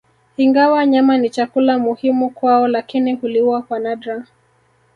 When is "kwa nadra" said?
3.61-4.25